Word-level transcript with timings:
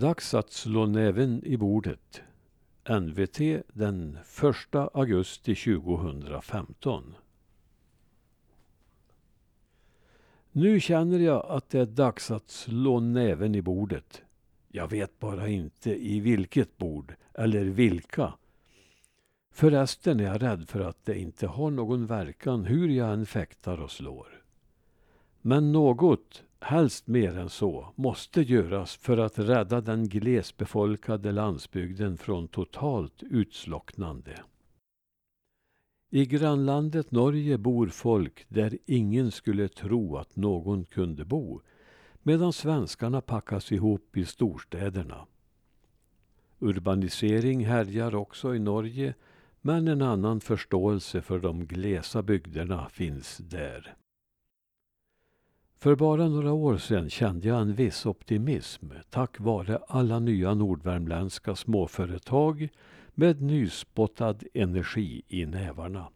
Dags 0.00 0.34
att 0.34 0.52
slå 0.52 0.86
näven 0.86 1.44
i 1.44 1.56
bordet. 1.56 2.22
NVT 3.00 3.38
den 3.72 4.18
1 4.72 4.74
augusti 4.94 5.54
2015. 5.54 7.14
Nu 10.52 10.80
känner 10.80 11.18
jag 11.18 11.46
att 11.46 11.70
det 11.70 11.80
är 11.80 11.86
dags 11.86 12.30
att 12.30 12.48
slå 12.48 13.00
näven 13.00 13.54
i 13.54 13.62
bordet. 13.62 14.22
Jag 14.68 14.88
vet 14.88 15.18
bara 15.18 15.48
inte 15.48 15.90
i 16.06 16.20
vilket 16.20 16.78
bord 16.78 17.14
eller 17.34 17.64
vilka. 17.64 18.32
Förresten 19.52 20.20
är 20.20 20.24
jag 20.24 20.42
rädd 20.42 20.68
för 20.68 20.80
att 20.80 21.04
det 21.04 21.18
inte 21.18 21.46
har 21.46 21.70
någon 21.70 22.06
verkan 22.06 22.64
hur 22.64 22.88
jag 22.88 23.12
än 23.12 23.26
fäktar 23.26 23.80
och 23.80 23.90
slår. 23.90 24.44
Men 25.40 25.72
något, 25.72 26.42
helst 26.64 27.06
mer 27.06 27.38
än 27.38 27.48
så, 27.48 27.92
måste 27.94 28.42
göras 28.42 28.96
för 28.96 29.18
att 29.18 29.38
rädda 29.38 29.80
den 29.80 30.08
glesbefolkade 30.08 31.32
landsbygden 31.32 32.16
från 32.16 32.48
totalt 32.48 33.22
utslocknande. 33.22 34.42
I 36.10 36.26
grannlandet 36.26 37.10
Norge 37.10 37.58
bor 37.58 37.86
folk 37.86 38.44
där 38.48 38.78
ingen 38.86 39.30
skulle 39.30 39.68
tro 39.68 40.16
att 40.16 40.36
någon 40.36 40.84
kunde 40.84 41.24
bo 41.24 41.60
medan 42.22 42.52
svenskarna 42.52 43.20
packas 43.20 43.72
ihop 43.72 44.16
i 44.16 44.24
storstäderna. 44.24 45.26
Urbanisering 46.58 47.66
härjar 47.66 48.14
också 48.14 48.54
i 48.54 48.58
Norge 48.58 49.14
men 49.60 49.88
en 49.88 50.02
annan 50.02 50.40
förståelse 50.40 51.22
för 51.22 51.38
de 51.38 51.66
glesa 51.66 52.22
bygderna 52.22 52.88
finns 52.88 53.36
där. 53.38 53.96
För 55.82 55.96
bara 55.96 56.28
några 56.28 56.52
år 56.52 56.78
sedan 56.78 57.10
kände 57.10 57.48
jag 57.48 57.60
en 57.60 57.74
viss 57.74 58.06
optimism 58.06 58.90
tack 59.10 59.40
vare 59.40 59.78
alla 59.88 60.18
nya 60.18 60.54
nordvärmländska 60.54 61.56
småföretag 61.56 62.68
med 63.14 63.42
nyspottad 63.42 64.36
energi 64.54 65.22
i 65.28 65.46
nävarna. 65.46 66.08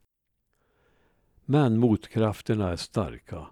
Men 1.44 1.78
motkrafterna 1.78 2.70
är 2.70 2.76
starka. 2.76 3.46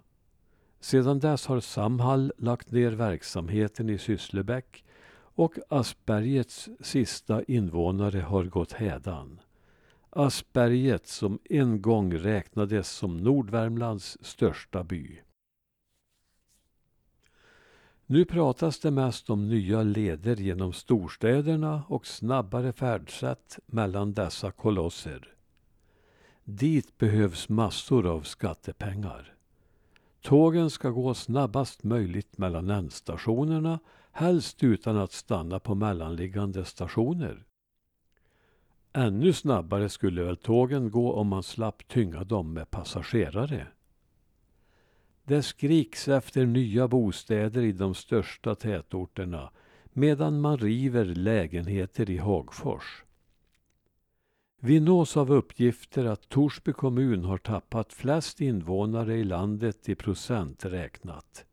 Sedan 0.79 1.19
dess 1.19 1.45
har 1.45 1.59
Samhall 1.59 2.33
lagt 2.37 2.71
ner 2.71 2.91
verksamheten 2.91 3.89
i 3.89 3.97
Sysslebäck 3.97 4.83
och 5.15 5.53
Aspergets 5.69 6.69
sista 6.79 7.43
invånare 7.43 8.19
har 8.19 8.43
gått 8.43 8.71
hädan. 8.71 9.39
Asperget 10.09 11.07
som 11.07 11.39
en 11.49 11.81
gång 11.81 12.13
räknades 12.13 12.89
som 12.89 13.17
Nordvärmlands 13.17 14.17
största 14.21 14.83
by. 14.83 15.19
Nu 18.13 18.25
pratas 18.25 18.79
det 18.79 18.91
mest 18.91 19.29
om 19.29 19.49
nya 19.49 19.83
leder 19.83 20.35
genom 20.35 20.73
storstäderna 20.73 21.83
och 21.87 22.07
snabbare 22.07 22.73
färdsätt 22.73 23.59
mellan 23.65 24.13
dessa 24.13 24.51
kolosser. 24.51 25.27
Dit 26.43 26.97
behövs 26.97 27.49
massor 27.49 28.07
av 28.07 28.21
skattepengar. 28.21 29.33
Tågen 30.21 30.69
ska 30.69 30.89
gå 30.89 31.13
snabbast 31.13 31.83
möjligt 31.83 32.37
mellan 32.37 32.69
ändstationerna, 32.69 33.79
helst 34.11 34.63
utan 34.63 34.97
att 34.97 35.11
stanna 35.11 35.59
på 35.59 35.75
mellanliggande 35.75 36.65
stationer. 36.65 37.43
Ännu 38.91 39.33
snabbare 39.33 39.89
skulle 39.89 40.23
väl 40.23 40.37
tågen 40.37 40.91
gå 40.91 41.13
om 41.13 41.27
man 41.27 41.43
slapp 41.43 41.87
tynga 41.87 42.23
dem 42.23 42.53
med 42.53 42.71
passagerare. 42.71 43.67
Det 45.25 45.43
skriks 45.43 46.07
efter 46.07 46.45
nya 46.45 46.87
bostäder 46.87 47.61
i 47.61 47.71
de 47.71 47.95
största 47.95 48.55
tätorterna 48.55 49.51
medan 49.93 50.41
man 50.41 50.57
river 50.57 51.05
lägenheter 51.05 52.09
i 52.09 52.17
Hagfors. 52.17 53.03
Vi 54.59 54.79
nås 54.79 55.17
av 55.17 55.31
uppgifter 55.31 56.05
att 56.05 56.29
Torsby 56.29 56.73
kommun 56.73 57.23
har 57.23 57.37
tappat 57.37 57.93
flest 57.93 58.41
invånare 58.41 59.15
i 59.15 59.23
landet 59.23 59.89
i 59.89 59.95
procent 59.95 60.65
räknat. 60.65 61.45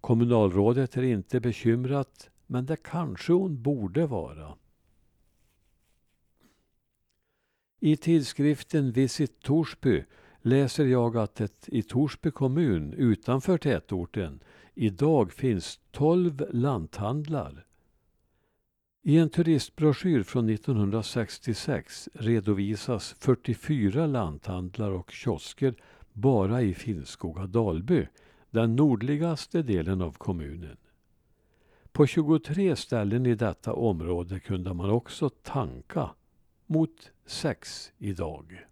Kommunalrådet 0.00 0.96
är 0.96 1.02
inte 1.02 1.40
bekymrat, 1.40 2.30
men 2.46 2.66
det 2.66 2.76
kanske 2.76 3.32
hon 3.32 3.62
borde 3.62 4.06
vara. 4.06 4.56
I 7.80 7.96
tidskriften 7.96 8.92
Visit 8.92 9.40
Torsby 9.40 10.04
läser 10.46 10.84
jag 10.84 11.16
att 11.16 11.34
det 11.34 11.68
i 11.68 11.82
Torsby 11.82 12.30
kommun 12.30 12.92
utanför 12.92 13.58
tätorten 13.58 14.40
idag 14.74 15.32
finns 15.32 15.80
12 15.90 16.46
lanthandlar. 16.50 17.66
I 19.02 19.18
en 19.18 19.28
turistbroschyr 19.28 20.22
från 20.22 20.48
1966 20.50 22.08
redovisas 22.14 23.14
44 23.18 24.06
lanthandlar 24.06 24.90
och 24.90 25.10
kiosker 25.10 25.74
bara 26.12 26.62
i 26.62 26.74
Finnskoga-Dalby, 26.74 28.06
den 28.50 28.76
nordligaste 28.76 29.62
delen 29.62 30.02
av 30.02 30.12
kommunen. 30.12 30.76
På 31.92 32.06
23 32.06 32.76
ställen 32.76 33.26
i 33.26 33.34
detta 33.34 33.72
område 33.72 34.40
kunde 34.40 34.74
man 34.74 34.90
också 34.90 35.28
tanka, 35.28 36.10
mot 36.66 37.10
sex 37.26 37.92
idag. 37.98 38.66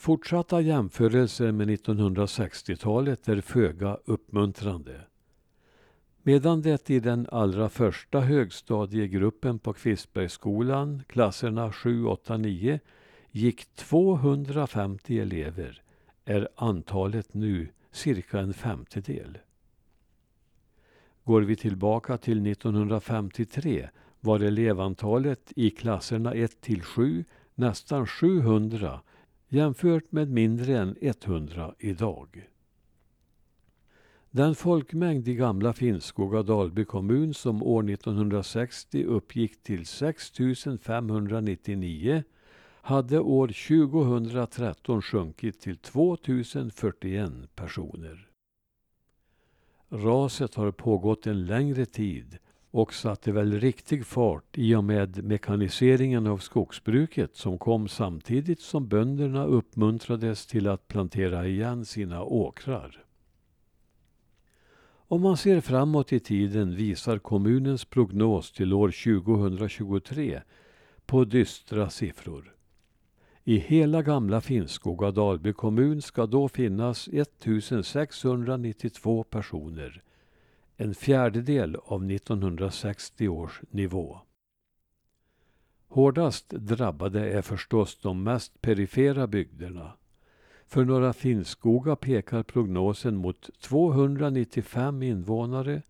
Fortsatta 0.00 0.60
jämförelser 0.60 1.52
med 1.52 1.70
1960-talet 1.70 3.28
är 3.28 3.40
föga 3.40 3.98
uppmuntrande. 4.04 5.00
Medan 6.22 6.62
det 6.62 6.90
i 6.90 7.00
den 7.00 7.26
allra 7.32 7.68
första 7.68 8.20
högstadiegruppen 8.20 9.58
på 9.58 9.72
Kvistbergsskolan, 9.72 11.02
klasserna 11.08 11.72
7, 11.72 12.04
8, 12.06 12.36
9, 12.36 12.80
gick 13.30 13.74
250 13.74 15.18
elever 15.18 15.82
är 16.24 16.48
antalet 16.56 17.34
nu 17.34 17.68
cirka 17.90 18.40
en 18.40 18.54
femtedel. 18.54 19.38
Går 21.24 21.42
vi 21.42 21.56
tillbaka 21.56 22.16
till 22.16 22.46
1953 22.46 23.88
var 24.20 24.40
elevantalet 24.40 25.52
i 25.56 25.70
klasserna 25.70 26.34
1 26.34 26.60
till 26.60 26.82
7 26.82 27.24
nästan 27.54 28.06
700 28.06 29.00
jämfört 29.52 30.12
med 30.12 30.30
mindre 30.30 30.78
än 30.78 30.96
100 31.00 31.74
idag. 31.78 32.48
Den 34.30 34.54
folkmängd 34.54 35.28
i 35.28 35.34
gamla 35.34 35.72
Finnskoga 35.72 36.42
Dalby 36.42 36.84
kommun 36.84 37.34
som 37.34 37.62
år 37.62 37.90
1960 37.90 39.04
uppgick 39.04 39.62
till 39.62 39.86
6 39.86 40.32
599 40.82 42.22
hade 42.82 43.20
år 43.20 43.48
2013 43.48 45.02
sjunkit 45.02 45.60
till 45.60 45.76
2 45.76 46.16
041 46.74 47.32
personer. 47.54 48.28
Raset 49.88 50.54
har 50.54 50.70
pågått 50.70 51.26
en 51.26 51.46
längre 51.46 51.86
tid 51.86 52.38
och 52.70 52.94
satte 52.94 53.32
väl 53.32 53.60
riktig 53.60 54.06
fart 54.06 54.58
i 54.58 54.74
och 54.74 54.84
med 54.84 55.24
mekaniseringen 55.24 56.26
av 56.26 56.38
skogsbruket 56.38 57.36
som 57.36 57.58
kom 57.58 57.88
samtidigt 57.88 58.60
som 58.60 58.88
bönderna 58.88 59.44
uppmuntrades 59.44 60.46
till 60.46 60.68
att 60.68 60.88
plantera 60.88 61.46
igen 61.46 61.84
sina 61.84 62.22
åkrar. 62.22 63.04
Om 65.12 65.22
man 65.22 65.36
ser 65.36 65.60
framåt 65.60 66.12
i 66.12 66.20
tiden 66.20 66.76
visar 66.76 67.18
kommunens 67.18 67.84
prognos 67.84 68.52
till 68.52 68.72
år 68.72 68.88
2023 69.24 70.40
på 71.06 71.24
dystra 71.24 71.90
siffror. 71.90 72.54
I 73.44 73.56
hela 73.56 74.02
gamla 74.02 74.40
Finnskoga 74.40 75.10
Dalby 75.10 75.52
kommun 75.52 76.02
ska 76.02 76.26
då 76.26 76.48
finnas 76.48 77.08
1692 77.08 79.24
personer 79.24 80.02
en 80.80 80.94
fjärdedel 80.94 81.76
av 81.84 82.10
1960 82.10 83.28
års 83.28 83.60
nivå. 83.70 84.18
Hårdast 85.88 86.50
drabbade 86.50 87.30
är 87.30 87.42
förstås 87.42 87.98
de 88.02 88.22
mest 88.22 88.60
perifera 88.60 89.26
bygderna. 89.26 89.92
För 90.66 90.84
Norra 90.84 91.12
Finnskoga 91.12 91.96
pekar 91.96 92.42
prognosen 92.42 93.16
mot 93.16 93.50
295 93.60 95.02
invånare. 95.02 95.82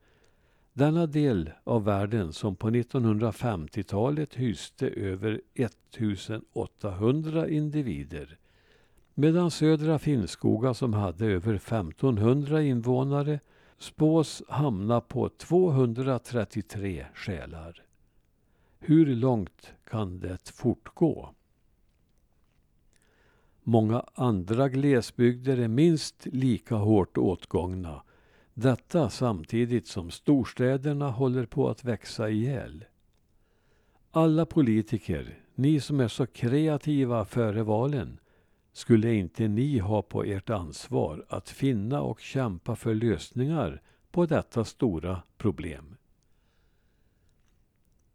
Denna 0.72 1.06
del 1.06 1.50
av 1.64 1.84
världen 1.84 2.32
som 2.32 2.56
på 2.56 2.70
1950-talet 2.70 4.34
hyste 4.34 4.88
över 4.88 5.40
1800 5.54 7.48
individer 7.48 8.38
medan 9.14 9.50
Södra 9.50 9.98
Finnskoga 9.98 10.74
som 10.74 10.94
hade 10.94 11.26
över 11.26 11.54
1500 11.54 12.62
invånare 12.62 13.40
spås 13.80 14.42
hamna 14.48 15.00
på 15.00 15.28
233 15.28 17.06
själar. 17.14 17.84
Hur 18.78 19.06
långt 19.06 19.72
kan 19.84 20.20
det 20.20 20.50
fortgå? 20.50 21.34
Många 23.62 24.04
andra 24.14 24.68
glesbygder 24.68 25.58
är 25.58 25.68
minst 25.68 26.26
lika 26.26 26.74
hårt 26.74 27.18
åtgångna 27.18 28.02
Detta 28.54 29.10
samtidigt 29.10 29.86
som 29.86 30.10
storstäderna 30.10 31.10
håller 31.10 31.46
på 31.46 31.68
att 31.68 31.84
växa 31.84 32.30
ihjäl. 32.30 32.84
Alla 34.10 34.46
politiker, 34.46 35.38
ni 35.54 35.80
som 35.80 36.00
är 36.00 36.08
så 36.08 36.26
kreativa 36.26 37.24
före 37.24 37.62
valen, 37.62 38.18
skulle 38.80 39.14
inte 39.14 39.48
ni 39.48 39.78
ha 39.78 40.02
på 40.02 40.24
ert 40.24 40.50
ansvar 40.50 41.24
att 41.28 41.48
finna 41.48 42.02
och 42.02 42.20
kämpa 42.20 42.76
för 42.76 42.94
lösningar 42.94 43.82
på 44.10 44.26
detta 44.26 44.64
stora 44.64 45.22
problem? 45.38 45.96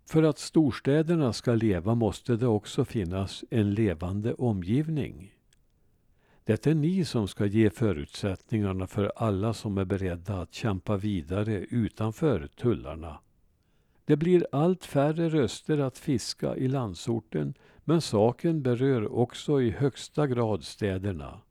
För 0.06 0.24
att 0.24 0.40
storstäderna 0.40 1.34
ska 1.34 1.54
leva 1.54 1.96
måste 1.96 2.36
det 2.36 2.48
också 2.48 2.86
finnas 2.86 3.44
en 3.50 3.74
levande 3.74 4.34
omgivning. 4.34 5.34
Det 6.44 6.68
är 6.68 6.76
ni 6.76 7.06
som 7.06 7.28
ska 7.28 7.46
ge 7.46 7.70
förutsättningarna 7.70 8.88
för 8.88 9.12
alla 9.16 9.54
som 9.54 9.78
är 9.78 9.86
beredda 9.86 10.42
att 10.42 10.54
kämpa 10.54 10.98
vidare 10.98 11.54
utanför 11.54 12.48
tullarna. 12.48 13.20
Det 14.06 14.16
blir 14.16 14.48
allt 14.52 14.86
färre 14.86 15.30
röster 15.30 15.78
att 15.78 15.98
fiska 15.98 16.56
i 16.56 16.68
landsorten 16.68 17.54
men 17.86 18.02
saken 18.02 18.62
berör 18.62 19.12
också 19.12 19.62
i 19.62 19.70
högsta 19.70 20.28
grad 20.28 20.64
städerna. 20.64 21.42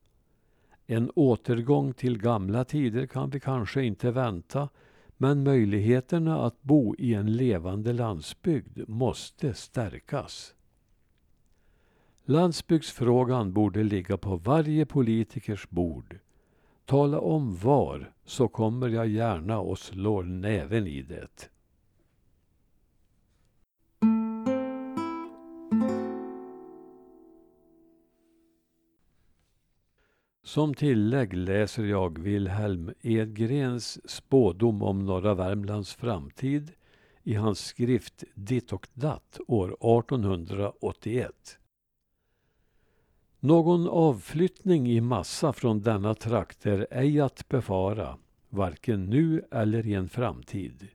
En 0.87 1.11
återgång 1.15 1.93
till 1.93 2.19
gamla 2.19 2.65
tider 2.65 3.07
kan 3.07 3.31
vi 3.31 3.41
kanske 3.41 3.83
inte 3.83 4.11
vänta 4.11 4.69
men 5.17 5.43
möjligheterna 5.43 6.41
att 6.41 6.63
bo 6.63 6.95
i 6.99 7.15
en 7.15 7.33
levande 7.37 7.93
landsbygd 7.93 8.89
måste 8.89 9.55
stärkas. 9.55 10.55
Landsbygdsfrågan 12.25 13.53
borde 13.53 13.83
ligga 13.83 14.17
på 14.17 14.37
varje 14.37 14.87
politikers 14.87 15.69
bord. 15.69 16.19
Tala 16.85 17.21
om 17.21 17.57
var, 17.57 18.13
så 18.25 18.49
kommer 18.49 18.89
jag 18.89 19.09
gärna 19.09 19.59
och 19.59 19.79
slår 19.79 20.23
näven 20.23 20.87
i 20.87 21.03
det. 21.03 21.51
Som 30.55 30.75
tillägg 30.75 31.33
läser 31.33 31.85
jag 31.85 32.19
Wilhelm 32.19 32.93
Edgrens 33.03 34.11
spådom 34.11 34.83
om 34.83 35.07
norra 35.07 35.35
Värmlands 35.35 35.95
framtid 35.95 36.73
i 37.23 37.35
hans 37.35 37.65
skrift 37.65 38.25
Ditt 38.35 38.73
och 38.73 38.89
datt 38.95 39.41
år 39.47 40.01
1881. 40.01 41.59
Någon 43.41 43.89
avflyttning 43.89 44.89
i 44.89 45.01
massa 45.01 45.53
från 45.53 45.83
denna 45.83 46.15
trakt 46.15 46.67
är 46.67 46.87
ej 46.91 47.21
att 47.21 47.49
befara, 47.49 48.19
varken 48.49 49.05
nu 49.05 49.43
eller 49.51 49.87
i 49.87 49.95
en 49.95 50.09
framtid. 50.09 50.89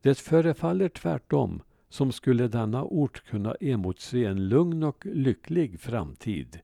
Det 0.00 0.18
förefaller 0.18 0.88
tvärtom 0.88 1.62
som 1.88 2.12
skulle 2.12 2.48
denna 2.48 2.84
ort 2.84 3.24
kunna 3.24 3.54
emotse 3.54 4.24
en 4.24 4.48
lugn 4.48 4.82
och 4.82 5.06
lycklig 5.06 5.80
framtid 5.80 6.60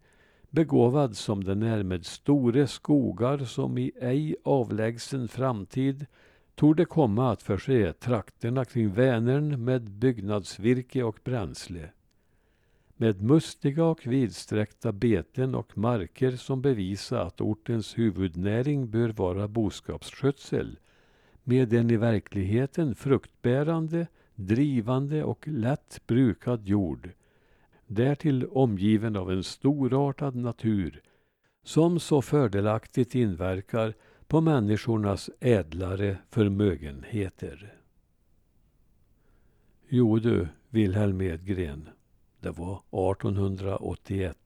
begåvad 0.52 1.16
som 1.16 1.44
den 1.44 1.62
är 1.62 1.82
med 1.82 2.06
store 2.06 2.66
skogar 2.66 3.38
som 3.38 3.78
i 3.78 3.92
ej 4.00 4.36
avlägsen 4.44 5.28
framtid 5.28 6.06
torde 6.54 6.84
komma 6.84 7.32
att 7.32 7.42
förse 7.42 7.92
trakterna 7.92 8.64
kring 8.64 8.92
Vänern 8.92 9.64
med 9.64 9.90
byggnadsvirke 9.90 11.02
och 11.02 11.18
bränsle. 11.24 11.88
Med 12.96 13.22
mustiga 13.22 13.84
och 13.84 14.06
vidsträckta 14.06 14.92
beten 14.92 15.54
och 15.54 15.78
marker 15.78 16.30
som 16.30 16.62
bevisar 16.62 17.18
att 17.18 17.40
ortens 17.40 17.98
huvudnäring 17.98 18.90
bör 18.90 19.08
vara 19.08 19.48
boskapsskötsel 19.48 20.78
med 21.44 21.72
en 21.72 21.90
i 21.90 21.96
verkligheten 21.96 22.94
fruktbärande, 22.94 24.06
drivande 24.34 25.24
och 25.24 25.48
lätt 25.48 26.00
brukad 26.06 26.66
jord 26.66 27.10
därtill 27.94 28.46
omgiven 28.46 29.16
av 29.16 29.32
en 29.32 29.44
storartad 29.44 30.36
natur 30.36 31.02
som 31.64 32.00
så 32.00 32.22
fördelaktigt 32.22 33.14
inverkar 33.14 33.94
på 34.26 34.40
människornas 34.40 35.30
ädlare 35.40 36.18
förmögenheter. 36.30 37.74
Jo 39.88 40.18
du, 40.18 40.48
Wilhelm 40.68 41.20
Edgren, 41.20 41.88
det 42.40 42.50
var 42.50 42.82
1881 43.12 44.38